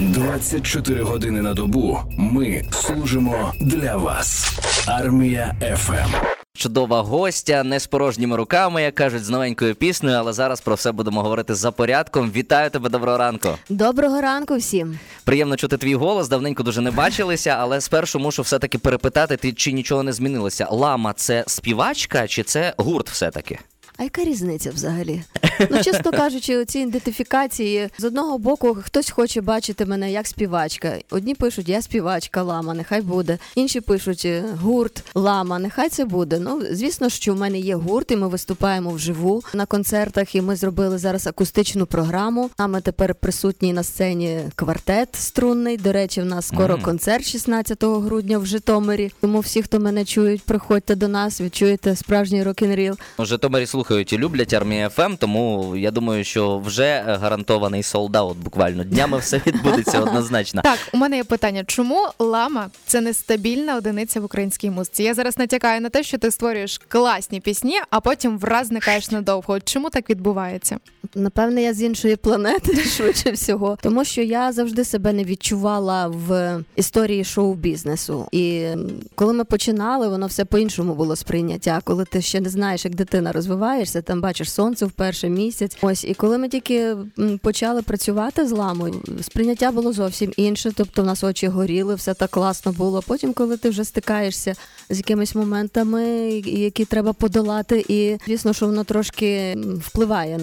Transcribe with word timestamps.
24 0.00 1.02
години 1.02 1.42
на 1.42 1.54
добу 1.54 1.98
ми 2.18 2.62
служимо 2.72 3.52
для 3.60 3.96
вас. 3.96 4.58
Армія 4.86 5.54
ФМ. 5.76 6.14
Чудова 6.56 7.02
гостя, 7.02 7.62
не 7.64 7.80
з 7.80 7.86
порожніми 7.86 8.36
руками, 8.36 8.82
як 8.82 8.94
кажуть, 8.94 9.24
з 9.24 9.30
новенькою 9.30 9.74
піснею, 9.74 10.18
але 10.18 10.32
зараз 10.32 10.60
про 10.60 10.74
все 10.74 10.92
будемо 10.92 11.22
говорити 11.22 11.54
за 11.54 11.70
порядком. 11.70 12.30
Вітаю 12.30 12.70
тебе, 12.70 12.88
доброго 12.88 13.18
ранку. 13.18 13.48
Доброго 13.68 14.20
ранку 14.20 14.56
всім. 14.56 14.98
Приємно 15.24 15.56
чути 15.56 15.76
твій 15.76 15.94
голос. 15.94 16.28
Давненько 16.28 16.62
дуже 16.62 16.80
не 16.80 16.90
бачилися, 16.90 17.56
але 17.60 17.80
спершу 17.80 18.18
мушу 18.18 18.42
все-таки 18.42 18.78
перепитати, 18.78 19.36
ти 19.36 19.52
чи 19.52 19.72
нічого 19.72 20.02
не 20.02 20.12
змінилося. 20.12 20.66
Лама 20.70 21.12
це 21.12 21.44
співачка 21.46 22.26
чи 22.28 22.42
це 22.42 22.74
гурт 22.76 23.10
все-таки? 23.10 23.58
А 23.98 24.02
яка 24.02 24.24
різниця 24.24 24.70
взагалі? 24.70 25.22
Ну, 25.70 25.82
чесно 25.82 26.10
кажучи, 26.10 26.64
ці 26.64 26.78
ідентифікації 26.78 27.88
з 27.98 28.04
одного 28.04 28.38
боку 28.38 28.78
хтось 28.82 29.10
хоче 29.10 29.40
бачити 29.40 29.86
мене 29.86 30.12
як 30.12 30.26
співачка. 30.26 30.98
Одні 31.10 31.34
пишуть 31.34 31.68
Я 31.68 31.82
співачка, 31.82 32.42
лама, 32.42 32.74
нехай 32.74 33.00
буде. 33.00 33.38
Інші 33.54 33.80
пишуть 33.80 34.22
«Е, 34.24 34.44
гурт, 34.62 35.04
лама, 35.14 35.58
нехай 35.58 35.88
це 35.88 36.04
буде. 36.04 36.38
Ну, 36.38 36.62
звісно, 36.70 37.08
що 37.08 37.34
в 37.34 37.38
мене 37.38 37.58
є 37.58 37.74
гурт, 37.74 38.10
і 38.10 38.16
ми 38.16 38.28
виступаємо 38.28 38.90
вживу 38.90 39.42
на 39.54 39.66
концертах. 39.66 40.34
І 40.34 40.40
ми 40.40 40.56
зробили 40.56 40.98
зараз 40.98 41.26
акустичну 41.26 41.86
програму. 41.86 42.50
Нами 42.58 42.80
тепер 42.80 43.14
присутній 43.14 43.72
на 43.72 43.82
сцені 43.82 44.40
квартет 44.54 45.08
струнний. 45.12 45.76
До 45.76 45.92
речі, 45.92 46.20
в 46.20 46.24
нас 46.24 46.46
скоро 46.46 46.78
концерт 46.78 47.24
16 47.26 47.84
грудня 47.84 48.38
в 48.38 48.46
Житомирі. 48.46 49.12
Тому 49.20 49.40
всі, 49.40 49.62
хто 49.62 49.80
мене 49.80 50.04
чують, 50.04 50.42
приходьте 50.42 50.94
до 50.94 51.08
нас, 51.08 51.40
відчуєте 51.40 51.96
справжній 51.96 52.42
рок-н-ріл. 52.42 52.98
У 53.18 53.24
Житомирі 53.24 53.66
слухають 53.66 53.85
і 53.90 54.18
люблять 54.18 54.52
армія 54.52 54.88
ФМ, 54.88 55.14
тому 55.18 55.76
я 55.76 55.90
думаю, 55.90 56.24
що 56.24 56.58
вже 56.58 56.84
е, 56.84 57.18
гарантований 57.20 57.82
солдаут 57.82 58.38
буквально. 58.38 58.84
Днями 58.84 59.18
все 59.18 59.40
відбудеться 59.46 60.00
однозначно. 60.00 60.62
Так, 60.62 60.78
у 60.92 60.96
мене 60.96 61.16
є 61.16 61.24
питання: 61.24 61.64
чому 61.66 62.08
лама 62.18 62.70
це 62.86 63.00
нестабільна 63.00 63.76
одиниця 63.76 64.20
в 64.20 64.24
українській 64.24 64.70
музиці? 64.70 65.02
Я 65.02 65.14
зараз 65.14 65.38
натякаю 65.38 65.80
на 65.80 65.88
те, 65.88 66.02
що 66.02 66.18
ти 66.18 66.30
створюєш 66.30 66.80
класні 66.88 67.40
пісні, 67.40 67.78
а 67.90 68.00
потім 68.00 68.38
враз 68.38 68.66
зникаєш 68.66 69.10
надовго. 69.10 69.60
Чому 69.60 69.90
так 69.90 70.10
відбувається? 70.10 70.78
Напевне, 71.14 71.62
я 71.62 71.74
з 71.74 71.82
іншої 71.82 72.16
планети 72.16 72.76
швидше 72.96 73.30
всього, 73.30 73.78
тому 73.82 74.04
що 74.04 74.22
я 74.22 74.52
завжди 74.52 74.84
себе 74.84 75.12
не 75.12 75.24
відчувала 75.24 76.08
в 76.08 76.58
історії 76.76 77.24
шоу-бізнесу. 77.24 78.28
І 78.32 78.66
коли 79.14 79.32
ми 79.32 79.44
починали, 79.44 80.08
воно 80.08 80.26
все 80.26 80.44
по-іншому 80.44 80.94
було 80.94 81.16
сприйняття. 81.16 81.80
Коли 81.84 82.04
ти 82.04 82.22
ще 82.22 82.40
не 82.40 82.48
знаєш, 82.48 82.84
як 82.84 82.94
дитина 82.94 83.32
розвиваєшся, 83.76 84.02
там 84.02 84.20
бачиш 84.20 84.52
сонце 84.52 84.86
в 84.86 84.90
перший 84.90 85.30
місяць. 85.30 85.76
Ось 85.82 86.04
і 86.04 86.14
коли 86.14 86.38
ми 86.38 86.48
тільки 86.48 86.96
почали 87.42 87.82
працювати 87.82 88.46
з 88.46 88.52
ламою, 88.52 89.02
сприйняття 89.22 89.72
було 89.72 89.92
зовсім 89.92 90.32
інше. 90.36 90.72
Тобто, 90.76 91.02
в 91.02 91.06
нас 91.06 91.24
очі 91.24 91.48
горіли, 91.48 91.94
все 91.94 92.14
так 92.14 92.30
класно 92.30 92.72
було. 92.72 93.02
Потім, 93.06 93.32
коли 93.32 93.56
ти 93.56 93.68
вже 93.68 93.84
стикаєшся 93.84 94.54
з 94.90 94.96
якимись 94.96 95.34
моментами, 95.34 96.04
які 96.46 96.84
треба 96.84 97.12
подолати, 97.12 97.84
і 97.88 98.16
звісно, 98.26 98.52
що 98.52 98.66
воно 98.66 98.84
трошки 98.84 99.56
впливає 99.80 100.40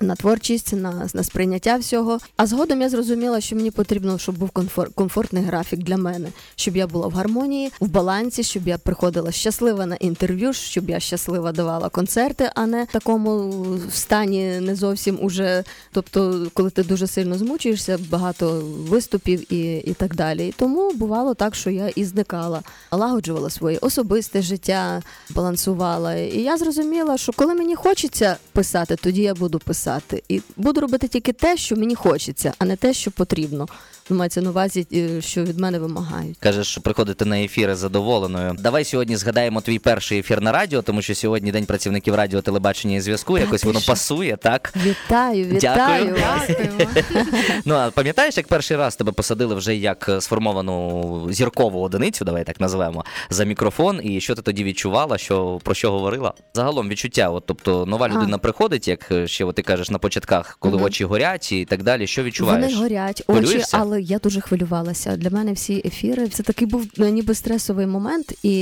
на 0.00 0.14
творчість, 0.14 0.72
на, 0.72 1.08
на 1.14 1.22
сприйняття 1.22 1.76
всього. 1.76 2.18
А 2.36 2.46
згодом 2.46 2.80
я 2.80 2.88
зрозуміла, 2.88 3.40
що 3.40 3.56
мені 3.56 3.70
потрібно, 3.70 4.18
щоб 4.18 4.38
був 4.38 4.50
комфорт, 4.50 4.94
комфортний 4.94 5.42
графік 5.42 5.80
для 5.80 5.96
мене, 5.96 6.28
щоб 6.56 6.76
я 6.76 6.86
була 6.86 7.08
в 7.08 7.12
гармонії, 7.12 7.72
в 7.80 7.88
балансі, 7.88 8.42
щоб 8.42 8.68
я 8.68 8.78
приходила 8.78 9.32
щаслива 9.32 9.86
на 9.86 9.96
інтерв'ю, 9.96 10.52
щоб 10.52 10.90
я 10.90 11.00
щаслива 11.00 11.52
давала 11.52 11.88
концерти, 11.88 12.50
а 12.54 12.66
не 12.66 12.84
в 12.84 12.92
такому 12.92 13.54
стані 13.92 14.60
не 14.60 14.74
зовсім 14.74 15.18
уже. 15.22 15.64
Тобто, 15.92 16.46
коли 16.54 16.70
ти 16.70 16.82
дуже 16.82 17.06
сильно 17.06 17.38
змучуєшся, 17.38 17.98
багато 18.10 18.62
виступів 18.88 19.52
і, 19.52 19.76
і 19.76 19.94
так 19.94 20.14
далі. 20.14 20.54
Тому 20.56 20.92
бувало 20.92 21.34
так, 21.34 21.54
що 21.54 21.70
я 21.70 21.88
і 21.88 22.04
зникала, 22.04 22.62
налагоджувала 22.92 23.50
своє 23.50 23.78
особисте 23.78 24.42
життя, 24.42 25.02
балансувала. 25.30 26.14
І 26.14 26.42
я 26.42 26.56
зрозуміла, 26.56 27.18
що 27.18 27.32
коли 27.32 27.54
мені 27.54 27.74
хочеться 27.74 28.36
писати, 28.52 28.96
тоді 28.96 29.22
я 29.22 29.34
буду 29.34 29.58
писати. 29.58 29.89
І 30.28 30.40
буду 30.56 30.80
робити 30.80 31.08
тільки 31.08 31.32
те, 31.32 31.56
що 31.56 31.76
мені 31.76 31.94
хочеться, 31.94 32.52
а 32.58 32.64
не 32.64 32.76
те, 32.76 32.94
що 32.94 33.10
потрібно. 33.10 33.68
Мається 34.14 34.42
на 34.42 34.50
увазі, 34.50 34.86
е, 34.92 35.20
що 35.22 35.44
від 35.44 35.58
мене 35.58 35.78
вимагають. 35.78 36.36
Кажеш, 36.40 36.66
що 36.66 36.80
приходити 36.80 37.24
на 37.24 37.40
ефіри 37.40 37.74
задоволеною. 37.74 38.56
Давай 38.58 38.84
сьогодні 38.84 39.16
згадаємо 39.16 39.60
твій 39.60 39.78
перший 39.78 40.18
ефір 40.18 40.40
на 40.40 40.52
радіо, 40.52 40.82
тому 40.82 41.02
що 41.02 41.14
сьогодні 41.14 41.52
день 41.52 41.66
працівників 41.66 42.14
радіо, 42.14 42.42
телебачення 42.42 42.96
і 42.96 43.00
зв'язку. 43.00 43.34
Та 43.34 43.40
Якось 43.40 43.64
воно 43.64 43.80
що? 43.80 43.92
пасує, 43.92 44.36
так? 44.36 44.72
Вітаю, 44.76 45.44
вітаю 45.44 46.14
Дякую. 46.16 46.56
Ну 47.64 47.74
а 47.74 47.90
пам'ятаєш, 47.90 48.36
як 48.36 48.46
перший 48.48 48.76
раз 48.76 48.96
тебе 48.96 49.12
посадили 49.12 49.54
вже 49.54 49.76
як 49.76 50.10
сформовану 50.20 51.26
зіркову 51.30 51.80
одиницю, 51.82 52.24
давай 52.24 52.44
так 52.44 52.60
називаємо, 52.60 53.04
за 53.30 53.44
мікрофон, 53.44 54.00
і 54.02 54.20
що 54.20 54.34
ти 54.34 54.42
тоді 54.42 54.64
відчувала, 54.64 55.18
що 55.18 55.58
про 55.64 55.74
що 55.74 55.90
говорила? 55.92 56.34
Загалом 56.54 56.88
відчуття, 56.88 57.30
от 57.30 57.44
тобто 57.46 57.86
нова 57.86 58.06
А. 58.10 58.14
людина 58.14 58.38
приходить, 58.38 58.88
як 58.88 59.12
ще 59.26 59.44
от 59.44 59.54
ти 59.56 59.62
кажеш 59.62 59.90
на 59.90 59.98
початках, 59.98 60.56
коли 60.60 60.74
Мгм. 60.76 60.84
очі 60.84 61.04
горять 61.04 61.52
і 61.52 61.64
так 61.64 61.82
далі. 61.82 62.06
Що 62.06 62.22
відчуваєш? 62.22 62.74
Вони 62.74 62.82
горять, 62.82 63.22
очі, 63.26 63.62
але 63.72 63.99
я 64.00 64.18
дуже 64.18 64.40
хвилювалася. 64.40 65.16
Для 65.16 65.30
мене 65.30 65.52
всі 65.52 65.82
ефіри 65.84 66.28
це 66.28 66.42
такий 66.42 66.66
був 66.66 66.86
ну, 66.96 67.08
ніби 67.08 67.34
стресовий 67.34 67.86
момент, 67.86 68.34
і 68.42 68.60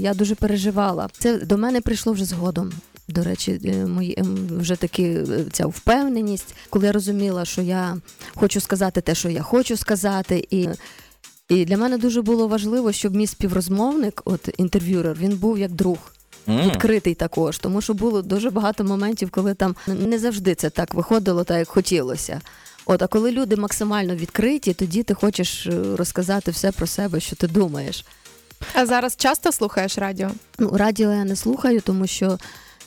я 0.00 0.14
дуже 0.14 0.34
переживала. 0.34 1.08
Це 1.18 1.38
до 1.38 1.58
мене 1.58 1.80
прийшло 1.80 2.12
вже 2.12 2.24
згодом. 2.24 2.72
До 3.08 3.22
речі, 3.22 3.60
е, 3.64 3.86
мої 3.86 4.14
ем, 4.18 4.48
вже 4.58 4.76
таки 4.76 5.02
е, 5.02 5.44
ця 5.52 5.66
впевненість, 5.66 6.54
коли 6.70 6.86
я 6.86 6.92
розуміла, 6.92 7.44
що 7.44 7.62
я 7.62 7.96
хочу 8.34 8.60
сказати 8.60 9.00
те, 9.00 9.14
що 9.14 9.28
я 9.28 9.42
хочу 9.42 9.76
сказати, 9.76 10.46
і. 10.50 10.68
І 11.48 11.64
для 11.64 11.76
мене 11.76 11.98
дуже 11.98 12.22
було 12.22 12.48
важливо, 12.48 12.92
щоб 12.92 13.14
мій 13.14 13.26
співрозмовник, 13.26 14.22
от 14.24 14.48
інтерв'юер, 14.58 15.16
він 15.20 15.36
був 15.36 15.58
як 15.58 15.70
друг 15.70 15.98
М. 16.48 16.70
відкритий 16.70 17.14
також, 17.14 17.58
тому 17.58 17.80
що 17.80 17.94
було 17.94 18.22
дуже 18.22 18.50
багато 18.50 18.84
моментів, 18.84 19.30
коли 19.30 19.54
там 19.54 19.76
не 19.86 20.18
завжди 20.18 20.54
це 20.54 20.70
так 20.70 20.94
виходило, 20.94 21.44
так 21.44 21.58
як 21.58 21.68
хотілося. 21.68 22.40
От, 22.90 23.02
а 23.02 23.06
коли 23.06 23.32
люди 23.32 23.56
максимально 23.56 24.14
відкриті, 24.14 24.74
тоді 24.74 25.02
ти 25.02 25.14
хочеш 25.14 25.66
е, 25.66 25.96
розказати 25.96 26.50
все 26.50 26.72
про 26.72 26.86
себе, 26.86 27.20
що 27.20 27.36
ти 27.36 27.46
думаєш. 27.46 28.04
А 28.74 28.86
зараз 28.86 29.16
часто 29.16 29.52
слухаєш 29.52 29.98
радіо? 29.98 30.30
Ну, 30.58 30.70
радіо 30.74 31.12
я 31.12 31.24
не 31.24 31.36
слухаю, 31.36 31.80
тому 31.80 32.06
що 32.06 32.38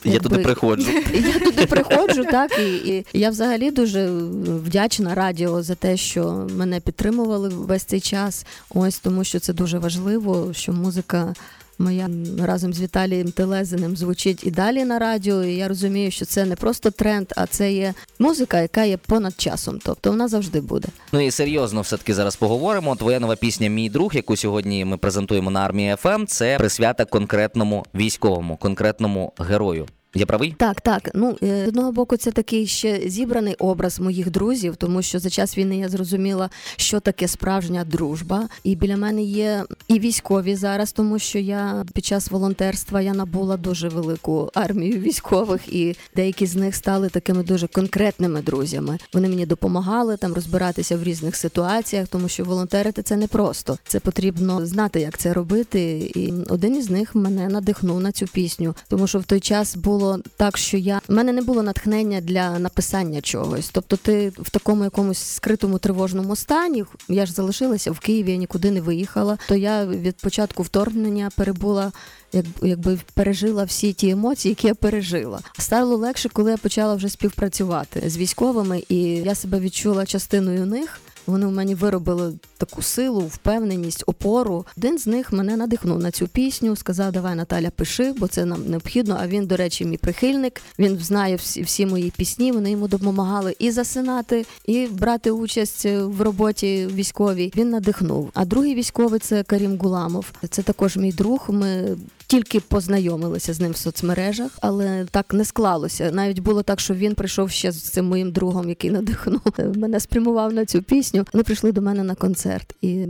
Я 0.04 0.12
якби, 0.12 0.28
туди 0.28 0.42
приходжу. 0.42 0.90
я 1.12 1.38
туди 1.38 1.66
приходжу, 1.66 2.24
так 2.30 2.58
і, 2.58 2.76
і 2.76 3.06
я 3.12 3.30
взагалі 3.30 3.70
дуже 3.70 4.06
вдячна 4.46 5.14
радіо 5.14 5.62
за 5.62 5.74
те, 5.74 5.96
що 5.96 6.48
мене 6.56 6.80
підтримували 6.80 7.48
весь 7.48 7.84
цей 7.84 8.00
час. 8.00 8.46
Ось 8.70 8.98
тому, 8.98 9.24
що 9.24 9.40
це 9.40 9.52
дуже 9.52 9.78
важливо, 9.78 10.52
що 10.52 10.72
музика. 10.72 11.34
Моя 11.78 12.10
разом 12.38 12.72
з 12.72 12.80
Віталієм 12.80 13.30
Телезиним 13.30 13.96
звучить 13.96 14.46
і 14.46 14.50
далі 14.50 14.84
на 14.84 14.98
радіо. 14.98 15.44
І 15.44 15.54
я 15.54 15.68
розумію, 15.68 16.10
що 16.10 16.24
це 16.24 16.44
не 16.44 16.56
просто 16.56 16.90
тренд, 16.90 17.26
а 17.36 17.46
це 17.46 17.72
є 17.72 17.94
музика, 18.18 18.60
яка 18.60 18.84
є 18.84 18.96
понад 18.96 19.40
часом. 19.40 19.78
Тобто 19.84 20.10
вона 20.10 20.28
завжди 20.28 20.60
буде. 20.60 20.88
Ну 21.12 21.20
і 21.20 21.30
серйозно 21.30 21.80
все-таки 21.80 22.14
зараз 22.14 22.36
поговоримо. 22.36 22.96
Твоя 22.96 23.20
нова 23.20 23.36
пісня 23.36 23.68
Мій 23.68 23.90
друг, 23.90 24.14
яку 24.14 24.36
сьогодні 24.36 24.84
ми 24.84 24.96
презентуємо 24.96 25.50
на 25.50 25.60
армії 25.60 25.96
ФМ, 25.96 26.24
це 26.26 26.58
присвята 26.58 27.04
конкретному 27.04 27.84
військовому, 27.94 28.56
конкретному 28.56 29.32
герою. 29.38 29.86
Я 30.14 30.26
правий? 30.26 30.54
Так, 30.58 30.80
так. 30.80 31.10
Ну 31.14 31.36
е, 31.42 31.64
з 31.64 31.68
одного 31.68 31.92
боку, 31.92 32.16
це 32.16 32.30
такий 32.30 32.66
ще 32.66 33.00
зібраний 33.06 33.54
образ 33.54 34.00
моїх 34.00 34.30
друзів, 34.30 34.76
тому 34.76 35.02
що 35.02 35.18
за 35.18 35.30
час 35.30 35.58
війни 35.58 35.78
я 35.78 35.88
зрозуміла, 35.88 36.50
що 36.76 37.00
таке 37.00 37.28
справжня 37.28 37.84
дружба. 37.84 38.48
І 38.64 38.76
біля 38.76 38.96
мене 38.96 39.22
є 39.22 39.64
і 39.88 39.98
військові 39.98 40.56
зараз, 40.56 40.92
тому 40.92 41.18
що 41.18 41.38
я 41.38 41.84
під 41.94 42.04
час 42.04 42.30
волонтерства 42.30 43.00
я 43.00 43.14
набула 43.14 43.56
дуже 43.56 43.88
велику 43.88 44.50
армію 44.54 45.00
військових, 45.00 45.74
і 45.74 45.96
деякі 46.16 46.46
з 46.46 46.56
них 46.56 46.76
стали 46.76 47.08
такими 47.08 47.42
дуже 47.42 47.66
конкретними 47.66 48.42
друзями. 48.42 48.98
Вони 49.12 49.28
мені 49.28 49.46
допомагали 49.46 50.16
там 50.16 50.32
розбиратися 50.32 50.96
в 50.96 51.02
різних 51.02 51.36
ситуаціях, 51.36 52.08
тому 52.08 52.28
що 52.28 52.44
волонтерити 52.44 53.02
це 53.02 53.16
не 53.16 53.26
просто. 53.26 53.78
Це 53.86 54.00
потрібно 54.00 54.66
знати, 54.66 55.00
як 55.00 55.18
це 55.18 55.32
робити. 55.32 56.12
І 56.14 56.32
один 56.48 56.76
із 56.76 56.90
них 56.90 57.14
мене 57.14 57.48
надихнув 57.48 58.00
на 58.00 58.12
цю 58.12 58.26
пісню, 58.26 58.74
тому 58.88 59.06
що 59.06 59.18
в 59.18 59.24
той 59.24 59.40
час 59.40 59.76
було 59.76 60.01
так, 60.36 60.58
що 60.58 60.76
я 60.76 61.00
в 61.08 61.12
мене 61.12 61.32
не 61.32 61.42
було 61.42 61.62
натхнення 61.62 62.20
для 62.20 62.58
написання 62.58 63.20
чогось. 63.20 63.70
Тобто, 63.72 63.96
ти 63.96 64.32
в 64.38 64.50
такому 64.50 64.84
якомусь 64.84 65.18
скритому 65.18 65.78
тривожному 65.78 66.36
стані. 66.36 66.84
Я 67.08 67.26
ж 67.26 67.32
залишилася 67.32 67.90
в 67.90 67.98
Києві, 67.98 68.30
я 68.30 68.36
нікуди 68.36 68.70
не 68.70 68.80
виїхала. 68.80 69.38
То 69.48 69.54
я 69.54 69.86
від 69.86 70.16
початку 70.16 70.62
вторгнення 70.62 71.30
перебула. 71.36 71.92
Як, 72.34 72.46
якби 72.62 72.98
пережила 73.14 73.64
всі 73.64 73.92
ті 73.92 74.10
емоції, 74.10 74.50
які 74.50 74.66
я 74.66 74.74
пережила. 74.74 75.40
Стало 75.58 75.96
легше, 75.96 76.28
коли 76.28 76.50
я 76.50 76.56
почала 76.56 76.94
вже 76.94 77.08
співпрацювати 77.08 78.02
з 78.10 78.16
військовими, 78.16 78.82
і 78.88 78.96
я 79.04 79.34
себе 79.34 79.60
відчула 79.60 80.06
частиною 80.06 80.66
них. 80.66 81.00
Вони 81.26 81.46
в 81.46 81.52
мені 81.52 81.74
виробили 81.74 82.32
таку 82.58 82.82
силу, 82.82 83.20
впевненість, 83.20 84.04
опору. 84.06 84.66
Один 84.76 84.98
з 84.98 85.06
них 85.06 85.32
мене 85.32 85.56
надихнув 85.56 85.98
на 85.98 86.10
цю 86.10 86.28
пісню, 86.28 86.76
сказав: 86.76 87.12
Давай, 87.12 87.34
Наталя, 87.34 87.70
пиши, 87.70 88.12
бо 88.12 88.28
це 88.28 88.44
нам 88.44 88.64
необхідно. 88.66 89.18
А 89.20 89.26
він, 89.26 89.46
до 89.46 89.56
речі, 89.56 89.84
мій 89.84 89.96
прихильник. 89.96 90.60
Він 90.78 90.98
знає 90.98 91.36
всі, 91.36 91.62
всі 91.62 91.86
мої 91.86 92.12
пісні. 92.16 92.52
Вони 92.52 92.70
йому 92.70 92.88
допомагали 92.88 93.56
і 93.58 93.70
засинати, 93.70 94.46
і 94.66 94.86
брати 94.86 95.30
участь 95.30 95.86
в 95.86 96.20
роботі 96.20 96.88
військовій. 96.94 97.52
Він 97.56 97.70
надихнув. 97.70 98.30
А 98.34 98.44
другий 98.44 98.74
військовий 98.74 99.20
це 99.20 99.42
Карім 99.42 99.78
Гуламов. 99.78 100.32
Це 100.50 100.62
також 100.62 100.96
мій 100.96 101.12
друг. 101.12 101.46
Ми 101.48 101.96
тільки 102.32 102.60
познайомилися 102.60 103.54
з 103.54 103.60
ним 103.60 103.72
в 103.72 103.76
соцмережах, 103.76 104.50
але 104.60 105.06
так 105.10 105.34
не 105.34 105.44
склалося. 105.44 106.10
Навіть 106.12 106.38
було 106.38 106.62
так, 106.62 106.80
що 106.80 106.94
він 106.94 107.14
прийшов 107.14 107.50
ще 107.50 107.72
з 107.72 107.82
цим 107.82 108.04
моїм 108.04 108.32
другом, 108.32 108.68
який 108.68 108.90
надихнув 108.90 109.40
мене 109.76 110.00
спрямував 110.00 110.52
на 110.52 110.64
цю 110.64 110.82
пісню. 110.82 111.26
Вони 111.32 111.44
прийшли 111.44 111.72
до 111.72 111.82
мене 111.82 112.02
на 112.02 112.14
концерт, 112.14 112.74
і 112.80 113.06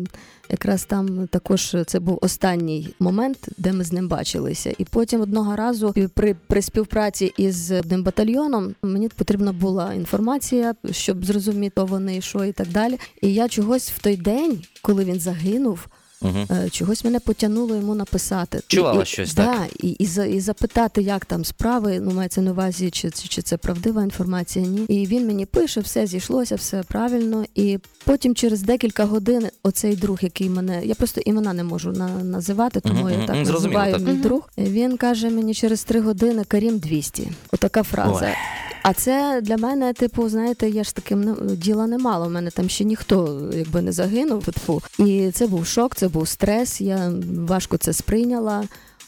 якраз 0.51 0.85
там 0.85 1.27
також 1.27 1.77
це 1.87 2.01
був 2.01 2.19
останній 2.23 2.95
момент, 3.01 3.49
де 3.59 3.73
ми 3.73 3.85
з 3.85 3.93
ним 3.93 4.09
бачилися. 4.09 4.75
І 4.79 4.85
потім 4.85 5.21
одного 5.21 5.57
разу 5.57 5.95
при, 6.15 6.37
при 6.47 6.63
співпраці 6.63 7.33
із 7.37 7.71
одним 7.71 8.03
батальйоном 8.03 8.75
мені 8.83 9.09
потрібна 9.09 9.53
була 9.53 9.95
інформація, 9.95 10.75
щоб 10.91 11.25
зрозуміти, 11.25 11.73
хто 11.75 11.87
вони 11.87 12.21
що 12.21 12.45
і 12.45 12.53
так 12.53 12.69
далі. 12.69 12.99
І 13.21 13.35
я 13.35 13.49
чогось 13.49 13.91
в 13.91 13.99
той 13.99 14.17
день, 14.17 14.63
коли 14.83 15.05
він 15.05 15.21
загинув. 15.21 15.89
Угу. 16.23 16.71
Чогось 16.71 17.05
мене 17.05 17.21
потягнуло 17.21 17.77
йому 17.77 17.95
написати. 17.95 18.61
Чувала 18.67 19.03
і, 19.03 19.07
щось, 19.07 19.35
да, 19.35 19.47
так? 19.47 19.69
І, 19.79 19.89
і, 19.89 20.05
і, 20.05 20.35
і 20.37 20.41
запитати, 20.41 21.03
як 21.03 21.25
там 21.25 21.45
справи, 21.45 22.01
ну 22.01 22.11
мається 22.11 22.41
на 22.41 22.51
увазі, 22.51 22.91
чи, 22.91 23.11
чи 23.11 23.43
це 23.43 23.57
правдива 23.57 24.03
інформація, 24.03 24.67
ні. 24.67 24.85
І 24.89 25.07
він 25.07 25.27
мені 25.27 25.47
пише, 25.47 25.81
все 25.81 26.07
зійшлося, 26.07 26.55
все 26.55 26.83
правильно. 26.83 27.45
І 27.55 27.79
потім 28.05 28.35
через 28.35 28.63
декілька 28.63 29.05
годин 29.05 29.49
оцей 29.63 29.97
друг, 29.97 30.19
який 30.23 30.49
мене, 30.51 30.85
я 30.87 30.95
просто 30.95 31.21
імена 31.21 31.53
не 31.53 31.65
можу 31.65 31.93
на, 31.93 32.09
називати, 32.09 32.81
тому 32.81 33.01
Мгм, 33.01 33.21
я 33.21 33.27
так 33.27 33.47
зрозуміло, 33.47 33.55
називаю 33.81 33.93
так. 33.93 34.03
мій 34.03 34.13
Мгм. 34.13 34.23
друг. 34.23 34.51
Він 34.59 34.97
каже 34.97 35.31
мені 35.31 35.55
через 35.55 35.85
три 35.85 36.01
години 36.01 36.45
Карім 36.49 36.79
200. 36.79 37.29
Отака 37.53 37.83
фраза. 37.83 38.27
Ой. 38.27 38.35
А 38.83 38.93
це 38.93 39.41
для 39.43 39.57
мене, 39.57 39.93
типу, 39.93 40.29
знаєте, 40.29 40.69
я 40.69 40.85
ж 40.85 40.95
таким 40.95 41.37
діла 41.57 41.73
діла 41.73 41.87
немало. 41.87 42.27
У 42.27 42.31
мене 42.31 42.51
там 42.51 42.69
ще 42.69 42.85
ніхто 42.85 43.51
якби 43.55 43.83
не 43.83 43.93
загинув. 43.93 44.45
Тьфу. 44.53 44.83
І 44.99 45.31
це 45.31 45.47
був 45.47 45.67
шок, 45.67 45.95
це 45.95 46.09
був 46.09 46.29
стрес. 46.29 46.81
Я 46.81 47.13
важко 47.47 47.77
це 47.77 47.93
сприйняла. 47.93 48.65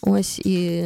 Ось 0.06 0.39
і 0.39 0.83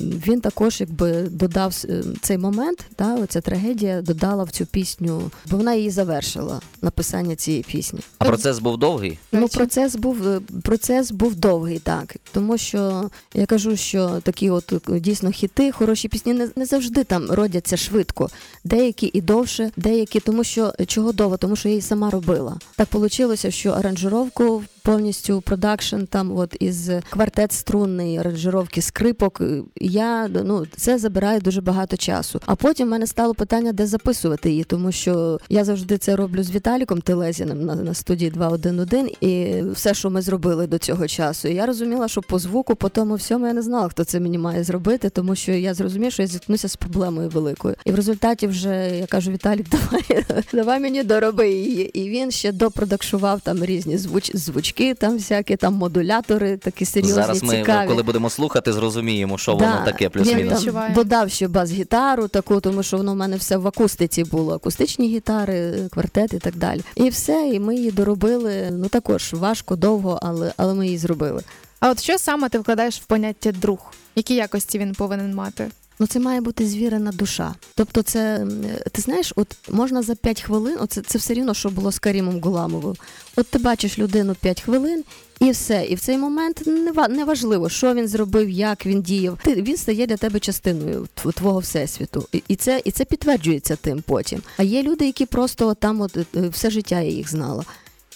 він 0.00 0.40
також 0.40 0.80
якби 0.80 1.22
додав 1.22 1.74
цей 2.22 2.38
момент, 2.38 2.86
та 2.96 3.14
оця 3.14 3.40
трагедія 3.40 4.02
додала 4.02 4.44
в 4.44 4.50
цю 4.50 4.66
пісню, 4.66 5.30
бо 5.50 5.56
вона 5.56 5.74
її 5.74 5.90
завершила 5.90 6.60
написання 6.82 7.36
цієї 7.36 7.62
пісні. 7.62 8.00
А 8.18 8.24
процес 8.24 8.58
був 8.58 8.78
довгий? 8.78 9.18
Ну, 9.32 9.48
процес 9.48 9.96
був 9.96 10.28
е, 10.28 10.40
процес 10.62 11.10
був 11.12 11.34
довгий, 11.34 11.78
так 11.78 12.16
тому 12.32 12.58
що 12.58 13.10
я 13.34 13.46
кажу, 13.46 13.76
що 13.76 14.20
такі, 14.22 14.50
от 14.50 14.72
е, 14.72 15.00
дійсно 15.00 15.30
хіти, 15.30 15.72
хороші 15.72 16.08
пісні 16.08 16.32
не, 16.32 16.48
не 16.56 16.64
завжди 16.64 17.04
там 17.04 17.30
родяться 17.30 17.76
швидко. 17.76 18.28
Деякі 18.64 19.10
і 19.12 19.20
довше, 19.20 19.70
деякі, 19.76 20.20
тому 20.20 20.44
що 20.44 20.72
е, 20.80 20.86
чого 20.86 21.12
довго, 21.12 21.36
тому 21.36 21.56
що 21.56 21.68
я 21.68 21.72
її 21.72 21.82
сама 21.82 22.10
робила. 22.10 22.58
Так 22.76 22.88
вийшло, 22.92 23.36
що 23.36 23.70
аранжировку 23.70 24.62
повністю 24.82 25.40
продакшн 25.40 26.04
там, 26.04 26.36
от 26.36 26.56
із 26.60 26.90
квартет 27.10 27.52
струнний, 27.52 28.16
аранжировки 28.16 28.82
скрипок. 28.82 29.42
Я 29.76 30.28
ну 30.28 30.66
це 30.76 30.98
забирає 30.98 31.40
дуже 31.40 31.60
багато 31.60 31.96
часу. 31.96 32.40
А 32.46 32.54
потім 32.54 32.86
в 32.86 32.90
мене 32.90 33.06
стало 33.06 33.34
питання, 33.34 33.72
де 33.72 33.86
записувати 33.86 34.50
її, 34.50 34.64
тому 34.64 34.92
що 34.92 35.40
я 35.48 35.64
завжди 35.64 35.98
це 35.98 36.16
роблю 36.16 36.42
з 36.42 36.50
Віталіком 36.50 37.00
Телезіним 37.00 37.64
на, 37.64 37.74
на 37.74 37.94
студії 37.94 38.30
211, 38.30 39.16
і 39.22 39.62
все, 39.72 39.94
що 39.94 40.10
ми 40.10 40.22
зробили 40.22 40.66
до 40.66 40.78
цього 40.78 41.06
часу. 41.06 41.48
Я 41.48 41.66
розуміла, 41.66 42.08
що 42.08 42.22
по 42.22 42.38
звуку, 42.38 42.74
по 42.74 42.88
тому 42.88 43.14
всьому 43.14 43.46
я 43.46 43.52
не 43.52 43.62
знала, 43.62 43.88
хто 43.88 44.04
це 44.04 44.20
мені 44.20 44.38
має 44.38 44.64
зробити, 44.64 45.10
тому 45.10 45.34
що 45.34 45.52
я 45.52 45.74
зрозумів, 45.74 46.12
що 46.12 46.22
я 46.22 46.28
зіткнуся 46.28 46.68
з 46.68 46.76
проблемою 46.76 47.28
великою. 47.28 47.74
І 47.84 47.92
в 47.92 47.94
результаті 47.94 48.46
вже 48.46 48.96
я 49.00 49.06
кажу: 49.06 49.30
Віталік, 49.30 49.66
давай, 49.70 50.24
давай 50.52 50.80
мені 50.80 51.02
дороби 51.02 51.50
її. 51.50 52.00
І 52.00 52.10
він 52.10 52.30
ще 52.30 52.52
допродакшував 52.52 53.40
там 53.40 53.64
різні 53.64 53.98
звуч, 53.98 54.36
звучки, 54.68 54.94
там 54.94 55.16
всякі 55.16 55.56
там 55.56 55.74
модулятори, 55.74 56.56
такі 56.56 56.84
серйозні, 56.84 57.14
Зараз 57.14 57.42
ми, 57.42 57.56
цікаві. 57.56 57.88
коли 57.88 58.02
будемо 58.02 58.30
слухати, 58.30 58.72
зрозуміємо, 58.72 59.38
що 59.38 59.54
воно 59.54 59.82
таке, 59.84 60.08
плюс-мінус. 60.08 60.64
там 60.64 60.92
додав 60.94 61.30
ще 61.30 61.48
бас-гітару 61.48 62.28
таку, 62.28 62.60
тому 62.60 62.82
що 62.82 62.96
воно 62.96 63.12
в 63.12 63.16
мене 63.16 63.36
все 63.36 63.56
в 63.56 63.66
акустиці 63.66 64.24
було. 64.24 64.54
Акустичні 64.54 65.08
гітари, 65.08 65.88
квартет 65.92 66.32
і 66.32 66.38
так 66.38 66.56
далі. 66.56 66.80
І 66.94 67.08
все, 67.08 67.48
і 67.52 67.60
ми 67.60 67.74
її 67.76 67.90
доробили. 67.90 68.68
Ну 68.72 68.88
також 68.88 69.32
важко, 69.34 69.76
довго, 69.76 70.18
але, 70.22 70.52
але 70.56 70.74
ми 70.74 70.86
її 70.86 70.98
зробили. 70.98 71.42
А 71.80 71.90
от 71.90 72.00
що 72.02 72.18
саме 72.18 72.48
ти 72.48 72.58
вкладаєш 72.58 73.00
в 73.00 73.04
поняття 73.04 73.52
друг? 73.52 73.78
Які 74.16 74.34
якості 74.34 74.78
він 74.78 74.94
повинен 74.94 75.34
мати? 75.34 75.70
Ну, 76.00 76.06
це 76.06 76.20
має 76.20 76.40
бути 76.40 76.66
звірена 76.66 77.12
душа. 77.12 77.54
Тобто, 77.74 78.02
це 78.02 78.46
ти 78.92 79.02
знаєш, 79.02 79.32
от 79.36 79.56
можна 79.70 80.02
за 80.02 80.14
5 80.14 80.42
хвилин, 80.42 80.76
оце 80.80 81.00
це 81.00 81.18
все 81.18 81.34
рівно, 81.34 81.54
що 81.54 81.68
було 81.68 81.92
з 81.92 81.98
Карімом 81.98 82.40
Гуламовим. 82.40 82.94
От 83.36 83.46
ти 83.46 83.58
бачиш 83.58 83.98
людину 83.98 84.34
5 84.40 84.60
хвилин. 84.62 85.04
І 85.40 85.50
все, 85.50 85.86
і 85.88 85.94
в 85.94 86.00
цей 86.00 86.18
момент 86.18 86.62
не 86.66 86.92
ва- 86.92 87.24
важливо, 87.24 87.68
що 87.68 87.94
він 87.94 88.08
зробив, 88.08 88.50
як 88.50 88.86
він 88.86 89.02
діяв. 89.02 89.38
Ти 89.44 89.62
він 89.62 89.76
стає 89.76 90.06
для 90.06 90.16
тебе 90.16 90.40
частиною 90.40 91.08
твого 91.34 91.58
всесвіту, 91.58 92.28
і, 92.32 92.42
і 92.48 92.56
це 92.56 92.82
і 92.84 92.90
це 92.90 93.04
підтверджується 93.04 93.76
тим 93.76 94.02
потім. 94.06 94.42
А 94.56 94.62
є 94.62 94.82
люди, 94.82 95.06
які 95.06 95.26
просто 95.26 95.74
там, 95.74 96.00
от 96.00 96.16
е, 96.16 96.24
все 96.48 96.70
життя 96.70 97.00
я 97.00 97.10
їх 97.10 97.30
знала. 97.30 97.64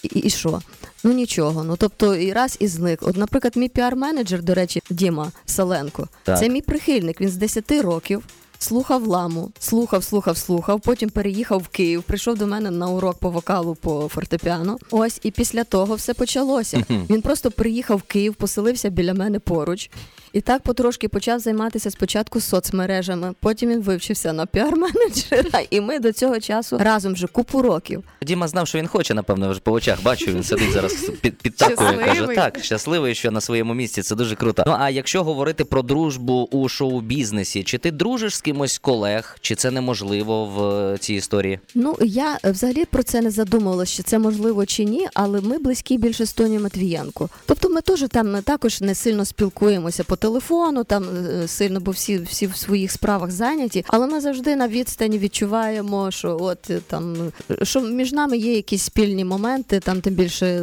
І, 0.03 0.07
і 0.19 0.29
що? 0.29 0.61
Ну 1.03 1.13
нічого. 1.13 1.63
Ну 1.63 1.75
тобто, 1.77 2.15
і 2.15 2.33
раз 2.33 2.57
і 2.59 2.67
зник. 2.67 2.99
От, 3.01 3.17
наприклад, 3.17 3.55
мій 3.57 3.69
піар-менеджер, 3.69 4.41
до 4.43 4.53
речі, 4.53 4.81
Діма 4.89 5.31
Саленко, 5.45 6.07
Так. 6.23 6.39
це 6.39 6.49
мій 6.49 6.61
прихильник. 6.61 7.21
Він 7.21 7.29
з 7.29 7.35
10 7.35 7.71
років. 7.71 8.23
Слухав 8.59 9.07
ламу, 9.07 9.51
слухав, 9.59 10.03
слухав, 10.03 10.37
слухав. 10.37 10.81
Потім 10.81 11.09
переїхав 11.09 11.59
в 11.59 11.67
Київ, 11.67 12.03
прийшов 12.03 12.37
до 12.37 12.47
мене 12.47 12.71
на 12.71 12.87
урок 12.87 13.15
по 13.19 13.29
вокалу 13.29 13.75
по 13.75 14.07
фортепіано. 14.07 14.77
Ось 14.91 15.19
і 15.23 15.31
після 15.31 15.63
того 15.63 15.95
все 15.95 16.13
почалося. 16.13 16.83
Він 16.89 17.21
просто 17.21 17.51
приїхав 17.51 17.97
в 17.97 18.01
Київ, 18.01 18.35
поселився 18.35 18.89
біля 18.89 19.13
мене 19.13 19.39
поруч. 19.39 19.89
І 20.33 20.41
так 20.41 20.61
потрошки 20.61 21.07
почав 21.07 21.39
займатися 21.39 21.91
спочатку 21.91 22.41
соцмережами. 22.41 23.33
Потім 23.39 23.69
він 23.69 23.81
вивчився 23.81 24.33
на 24.33 24.45
піар-менеджера, 24.45 25.67
і 25.69 25.81
ми 25.81 25.99
до 25.99 26.11
цього 26.11 26.39
часу 26.39 26.77
разом 26.77 27.13
вже 27.13 27.27
купу 27.27 27.61
років. 27.61 28.03
Діма 28.21 28.47
знав, 28.47 28.67
що 28.67 28.77
він 28.77 28.87
хоче, 28.87 29.13
напевно, 29.13 29.49
вже 29.49 29.59
по 29.59 29.71
очах 29.71 30.03
бачу. 30.03 30.25
Він 30.25 30.43
сидить 30.43 30.71
зараз 30.71 30.93
під, 31.21 31.37
підтакує, 31.37 31.97
каже, 32.05 32.27
так, 32.27 32.59
щасливий, 32.63 33.15
що 33.15 33.31
на 33.31 33.41
своєму 33.41 33.73
місці. 33.73 34.01
Це 34.01 34.15
дуже 34.15 34.35
круто. 34.35 34.63
Ну 34.67 34.75
а 34.79 34.89
якщо 34.89 35.23
говорити 35.23 35.65
про 35.65 35.81
дружбу 35.81 36.49
у 36.51 36.69
шоу-бізнесі, 36.69 37.63
чи 37.63 37.77
ти 37.77 37.91
дружиш 37.91 38.35
з 38.35 38.41
кимось 38.41 38.77
колег, 38.77 39.37
чи 39.41 39.55
це 39.55 39.71
неможливо 39.71 40.45
в 40.45 40.63
е, 40.93 40.97
цій 40.97 41.13
історії? 41.13 41.59
Ну 41.75 41.97
я 42.01 42.37
е, 42.45 42.51
взагалі 42.51 42.85
про 42.85 43.03
це 43.03 43.21
не 43.21 43.31
задумувалася, 43.31 43.95
чи 43.97 44.03
це 44.03 44.19
можливо 44.19 44.65
чи 44.65 44.85
ні, 44.85 45.07
але 45.13 45.41
ми 45.41 45.57
близькі 45.57 45.97
більше 45.97 46.25
з 46.25 46.33
Тоні 46.33 46.59
Матвієнко. 46.59 47.29
Тобто 47.45 47.69
ми 47.69 47.81
теж 47.81 48.05
там 48.11 48.31
ми 48.31 48.41
також 48.41 48.81
не 48.81 48.95
сильно 48.95 49.25
спілкуємося 49.25 50.03
по 50.03 50.15
телефону, 50.23 50.83
там 50.83 51.03
е, 51.03 51.47
сильно, 51.47 51.79
бо 51.79 51.91
всі 51.91 52.17
всі 52.17 52.47
в 52.47 52.55
своїх 52.55 52.91
справах 52.91 53.31
зайняті. 53.31 53.85
Але 53.87 54.07
ми 54.07 54.21
завжди 54.21 54.55
на 54.55 54.67
відстані 54.67 55.17
відчуваємо, 55.17 56.11
що 56.11 56.37
от 56.41 56.69
е, 56.69 56.79
там 56.87 57.15
е, 57.51 57.65
що 57.65 57.81
між 57.81 58.11
нами 58.11 58.37
є 58.37 58.55
якісь 58.55 58.83
спільні 58.83 59.25
моменти. 59.25 59.79
Там 59.79 60.01
тим 60.01 60.13
більше 60.13 60.61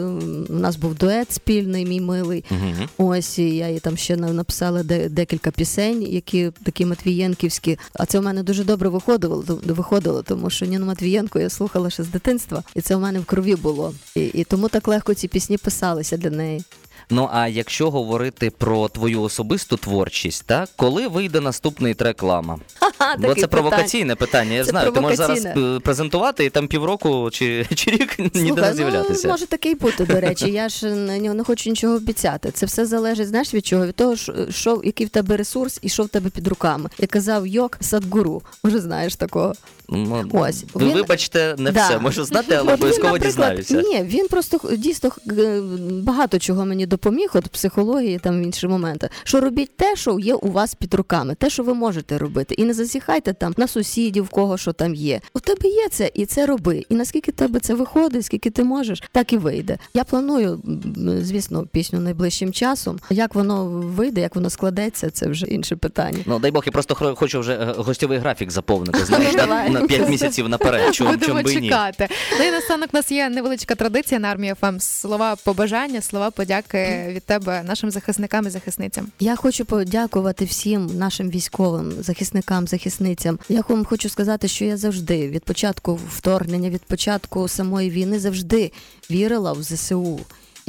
у 0.48 0.52
нас 0.52 0.76
був 0.76 0.94
дует 0.94 1.32
спільний, 1.32 1.86
мій 1.86 2.00
милий. 2.00 2.44
Угу. 2.50 3.10
Ось 3.10 3.38
і 3.38 3.56
я 3.56 3.68
їй 3.68 3.80
там 3.80 3.96
ще 3.96 4.16
написала 4.16 4.82
де, 4.82 5.08
декілька 5.08 5.50
пісень, 5.50 6.02
які 6.02 6.50
такі 6.64 6.86
матвієнківські. 6.86 7.78
А 7.92 8.06
це 8.06 8.18
у 8.18 8.22
мене 8.22 8.42
дуже 8.42 8.64
добре 8.64 8.88
виходило, 8.88 9.44
виходило, 9.64 10.22
тому 10.22 10.50
що 10.50 10.66
Ніну 10.66 10.86
Матвієнко 10.86 11.40
я 11.40 11.50
слухала 11.50 11.90
ще 11.90 12.02
з 12.02 12.08
дитинства, 12.08 12.62
і 12.74 12.80
це 12.80 12.96
у 12.96 13.00
мене 13.00 13.20
в 13.20 13.24
крові 13.24 13.54
було. 13.54 13.94
І, 14.14 14.20
і 14.20 14.44
тому 14.44 14.68
так 14.68 14.88
легко 14.88 15.14
ці 15.14 15.28
пісні 15.28 15.58
писалися 15.58 16.16
для 16.16 16.30
неї. 16.30 16.64
Ну 17.10 17.28
а 17.32 17.48
якщо 17.48 17.90
говорити 17.90 18.50
про 18.50 18.88
твою 18.88 19.22
особисту 19.22 19.76
творчість, 19.76 20.44
так 20.46 20.68
коли 20.76 21.08
вийде 21.08 21.40
наступний 21.40 21.94
трек 21.94 22.22
лама? 22.22 22.58
Ха-ха, 22.78 23.16
Бо 23.18 23.34
це 23.34 23.46
провокаційне 23.46 24.14
питання. 24.14 24.54
Я 24.54 24.64
Це 24.64 24.70
знаю, 24.70 24.92
ти 24.92 25.00
можеш 25.00 25.16
зараз 25.18 25.44
е, 25.44 25.80
презентувати 25.82 26.44
і 26.44 26.50
там 26.50 26.68
півроку 26.68 27.30
чи, 27.30 27.66
чи 27.74 27.90
рік 27.90 28.18
ніде 28.34 28.60
не 28.62 28.74
з'являтися. 28.74 29.28
Ну, 29.28 29.32
може 29.34 29.46
таке 29.46 29.70
й 29.70 29.74
бути, 29.74 30.04
до 30.04 30.20
речі. 30.20 30.50
Я 30.50 30.68
ж 30.68 30.86
не, 30.90 31.34
не 31.34 31.44
хочу 31.44 31.70
нічого 31.70 31.94
обіцяти. 31.94 32.50
Це 32.50 32.66
все 32.66 32.86
залежить, 32.86 33.28
знаєш 33.28 33.54
від 33.54 33.66
чого? 33.66 33.86
Від 33.86 33.94
того, 33.94 34.16
що, 34.50 34.80
який 34.84 35.06
в 35.06 35.10
тебе 35.10 35.36
ресурс 35.36 35.78
і 35.82 35.88
що 35.88 36.02
в 36.02 36.08
тебе 36.08 36.30
під 36.30 36.48
руками. 36.48 36.90
Як 36.98 37.10
казав 37.10 37.46
Йок 37.46 37.78
Садгуру. 37.80 38.42
Може, 38.64 38.80
знаєш 38.80 39.16
такого. 39.16 39.52
Ну, 39.92 40.28
Ось, 40.32 40.64
ви 40.74 40.86
він- 40.86 40.94
вибачте, 40.94 41.54
не 41.58 41.72
Да. 41.72 41.84
все 41.86 41.98
можу 41.98 42.24
знати, 42.24 42.54
але 42.60 42.74
обов'язково 42.74 43.18
дізнаюся. 43.18 43.82
Ні, 43.82 44.02
він 44.02 44.28
просто 44.28 44.60
дійсно 44.76 45.10
багато 46.02 46.38
чого 46.38 46.64
мені 46.66 46.86
допоміг, 46.86 47.30
от 47.34 47.48
психології, 47.48 48.18
там 48.18 48.42
інші 48.42 48.66
моменти. 48.68 49.08
Що 49.24 49.40
робіть 49.40 49.76
те, 49.76 49.96
що 49.96 50.18
є 50.18 50.34
у 50.34 50.50
вас 50.50 50.74
під 50.74 50.94
руками, 50.94 51.34
те, 51.34 51.50
що 51.50 51.62
ви 51.62 51.74
можете 51.74 52.18
робити, 52.18 52.54
і 52.54 52.64
не 52.64 52.74
засіхайте 52.74 53.32
там 53.32 53.54
на 53.56 53.66
сусідів, 53.68 54.28
кого 54.28 54.58
що 54.58 54.72
там 54.72 54.94
є. 54.94 55.20
У 55.34 55.40
тебе 55.40 55.68
є 55.68 55.88
це, 55.90 56.10
і 56.14 56.26
це 56.26 56.46
роби. 56.46 56.84
І 56.88 56.94
наскільки 56.94 57.32
тебе 57.32 57.60
це 57.60 57.74
виходить, 57.74 58.24
скільки 58.24 58.50
ти 58.50 58.64
можеш, 58.64 59.02
так 59.12 59.32
і 59.32 59.36
вийде. 59.36 59.78
Я 59.94 60.04
планую, 60.04 60.62
звісно, 61.22 61.66
пісню 61.72 62.00
найближчим 62.00 62.52
часом. 62.52 62.98
Як 63.10 63.34
воно 63.34 63.66
вийде, 63.66 64.20
як 64.20 64.34
воно 64.34 64.50
складеться, 64.50 65.10
це 65.10 65.28
вже 65.28 65.46
інше 65.46 65.76
питання. 65.76 66.18
Ну 66.26 66.38
дай 66.38 66.50
Бог, 66.50 66.62
я 66.66 66.72
просто 66.72 67.14
хочу 67.16 67.40
вже 67.40 67.52
е, 67.52 67.74
гостьовий 67.76 68.18
графік 68.18 68.50
заповнити. 68.50 69.04
Знаєш, 69.04 69.34
на. 69.70 69.79
На 69.80 69.86
5 69.86 70.08
місяців 70.08 70.48
наперед. 70.48 70.94
Чом, 70.94 71.06
Будемо 71.10 71.42
би 71.42 71.52
і 71.52 71.60
ні. 71.60 71.68
чекати. 71.68 72.08
Ну 72.38 72.44
і 72.44 72.50
наостанок 72.50 72.88
у 72.92 72.96
нас 72.96 73.12
є 73.12 73.28
невеличка 73.28 73.74
традиція 73.74 74.20
на 74.20 74.28
армії 74.28 74.54
ФМ. 74.60 74.78
Слова 74.78 75.36
побажання, 75.44 76.00
слова 76.00 76.30
подяки 76.30 77.04
від 77.08 77.22
тебе 77.24 77.62
нашим 77.62 77.90
захисникам 77.90 78.46
і 78.46 78.50
захисницям. 78.50 79.06
Я 79.20 79.36
хочу 79.36 79.64
подякувати 79.64 80.44
всім 80.44 80.86
нашим 80.98 81.30
військовим 81.30 81.92
захисникам, 82.00 82.66
захисницям. 82.66 83.38
Я 83.48 83.62
вам 83.68 83.84
хочу 83.84 84.08
сказати, 84.08 84.48
що 84.48 84.64
я 84.64 84.76
завжди 84.76 85.28
від 85.28 85.44
початку 85.44 85.98
вторгнення, 86.16 86.70
від 86.70 86.82
початку 86.82 87.48
самої 87.48 87.90
війни 87.90 88.18
завжди 88.18 88.72
вірила 89.10 89.52
в 89.52 89.62
ЗСУ. 89.62 90.20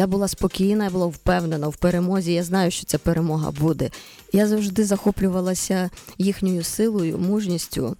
Я 0.01 0.07
була 0.07 0.27
спокійна, 0.27 0.83
я 0.83 0.89
була 0.89 1.05
впевнена 1.05 1.67
в 1.67 1.75
перемозі. 1.75 2.33
Я 2.33 2.43
знаю, 2.43 2.71
що 2.71 2.85
ця 2.85 2.97
перемога 2.97 3.51
буде. 3.51 3.89
Я 4.33 4.47
завжди 4.47 4.85
захоплювалася 4.85 5.89
їхньою 6.17 6.63
силою, 6.63 7.17
мужністю, 7.17 7.95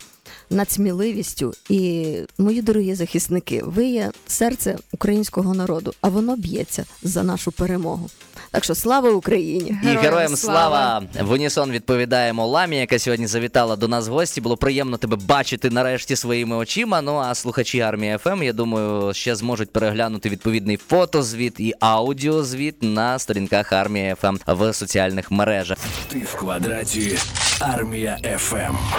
надсміливістю. 0.50 1.53
І 1.70 2.15
мої 2.38 2.62
дорогі 2.62 2.96
захисники, 2.96 3.63
ви 3.65 3.86
є 3.86 4.12
серце 4.27 4.77
українського 4.91 5.53
народу, 5.53 5.93
а 6.01 6.10
воно 6.10 6.36
б'ється 6.36 6.86
за 7.03 7.24
нашу 7.24 7.51
перемогу. 7.51 8.10
Так 8.51 8.63
що 8.63 8.75
слава 8.75 9.10
Україні! 9.10 9.77
І 9.84 9.88
героям 9.88 10.36
слава 10.36 11.03
в 11.22 11.31
унісон 11.31 11.72
відповідаємо 11.72 12.48
Ламі, 12.48 12.77
яка 12.77 13.00
сьогодні 13.00 13.27
завітала 13.27 13.75
до 13.75 13.88
нас 13.88 14.08
в 14.08 14.12
гості. 14.12 14.41
Було 14.41 14.58
приємно 14.58 14.98
тебе 14.98 15.15
бачити 15.15 15.70
нарешті 15.70 16.15
своїми 16.15 16.55
очима. 16.55 17.01
Ну 17.01 17.17
а 17.17 17.36
слухачі 17.36 17.79
армії 17.79 18.17
ФМ, 18.17 18.43
я 18.43 18.53
думаю, 18.53 19.13
ще 19.13 19.36
зможуть 19.36 19.72
переглянути 19.74 20.29
відповідний 20.29 20.77
фотозвіт 20.77 21.60
і 21.60 21.74
аудіозвіт 21.79 22.84
на 22.84 23.20
сторінках 23.20 23.74
армії 23.74 24.15
ФМ 24.22 24.38
в 24.48 24.74
соціальних 24.74 25.31
мережах. 25.31 25.77
Ти 26.08 26.20
в 26.20 26.36
квадраті. 26.36 27.17
Армія 27.60 28.17
ФМ. 28.38 28.98